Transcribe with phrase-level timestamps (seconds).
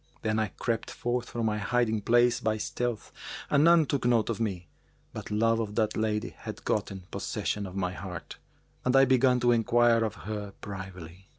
[0.23, 3.11] Then I crept forth from my hiding place by stealth,
[3.51, 4.67] and none took note of me,
[5.13, 8.39] but love of that lady had gotten possession of my heart,
[8.83, 11.29] and I began to enquire of her privily.